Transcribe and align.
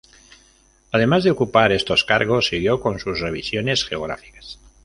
Además 0.91 1.23
de 1.23 1.29
ocupar 1.29 1.71
estos 1.71 2.03
cargos 2.03 2.47
siguió 2.47 2.79
con 2.79 2.97
sus 2.97 3.19
revisiones 3.19 3.85
geográficas. 3.85 4.57